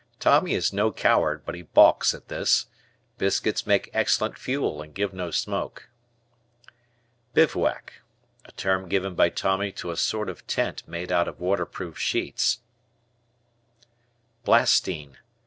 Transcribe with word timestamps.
Tommy 0.19 0.55
is 0.55 0.73
no 0.73 0.91
coward 0.91 1.43
but 1.45 1.53
he 1.53 1.61
balks 1.61 2.15
at 2.15 2.27
this. 2.27 2.65
Biscuits 3.19 3.67
make 3.67 3.91
excellent 3.93 4.35
fuel, 4.35 4.81
and 4.81 4.95
give 4.95 5.13
no 5.13 5.29
smoke. 5.29 5.89
Bivouac. 7.35 8.01
A 8.45 8.51
term 8.53 8.89
given 8.89 9.13
by 9.13 9.29
Tommy 9.29 9.71
to 9.73 9.91
a 9.91 9.95
sort 9.95 10.27
of 10.27 10.47
tent 10.47 10.81
made 10.87 11.11
out 11.11 11.27
of 11.27 11.39
waterproof 11.39 11.99
sheets. 11.99 12.61
Blastine. 14.43 15.17